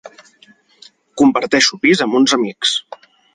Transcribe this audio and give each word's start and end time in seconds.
Comparteixo 1.23 1.79
pis 1.85 2.03
amb 2.07 2.19
uns 2.21 2.35
amics. 2.39 2.75